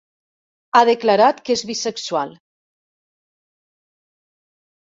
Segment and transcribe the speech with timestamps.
[0.77, 2.33] Ha declarat que és bisexual.